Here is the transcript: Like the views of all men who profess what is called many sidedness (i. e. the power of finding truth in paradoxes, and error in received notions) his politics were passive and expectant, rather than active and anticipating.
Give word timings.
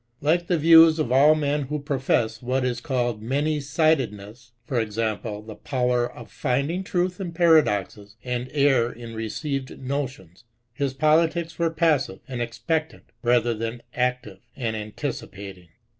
Like 0.19 0.47
the 0.47 0.57
views 0.57 0.97
of 0.97 1.11
all 1.11 1.35
men 1.35 1.65
who 1.65 1.77
profess 1.79 2.41
what 2.41 2.65
is 2.65 2.81
called 2.81 3.21
many 3.21 3.59
sidedness 3.59 4.51
(i. 4.67 4.81
e. 4.81 4.85
the 4.85 5.59
power 5.63 6.11
of 6.11 6.31
finding 6.31 6.83
truth 6.83 7.21
in 7.21 7.33
paradoxes, 7.33 8.15
and 8.23 8.49
error 8.51 8.91
in 8.91 9.13
received 9.13 9.79
notions) 9.79 10.43
his 10.73 10.95
politics 10.95 11.59
were 11.59 11.69
passive 11.69 12.21
and 12.27 12.41
expectant, 12.41 13.11
rather 13.21 13.53
than 13.53 13.83
active 13.93 14.39
and 14.55 14.75
anticipating. 14.75 15.67